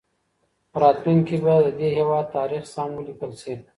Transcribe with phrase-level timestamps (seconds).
[0.71, 3.53] په راتلونکي کي به د دې هېواد تاریخ سم ولیکل سي.